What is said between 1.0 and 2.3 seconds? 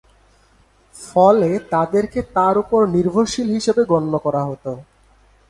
ফলে তাদেরকে